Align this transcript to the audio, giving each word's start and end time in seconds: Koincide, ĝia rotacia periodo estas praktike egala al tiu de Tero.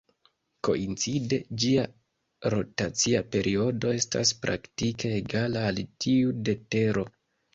Koincide, 0.67 1.37
ĝia 1.63 1.83
rotacia 2.53 3.21
periodo 3.35 3.93
estas 3.99 4.31
praktike 4.47 5.11
egala 5.19 5.67
al 5.73 5.83
tiu 6.07 6.33
de 6.49 6.57
Tero. 6.77 7.05